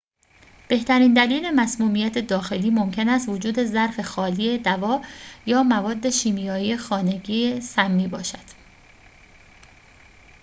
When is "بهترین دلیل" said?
0.69-1.51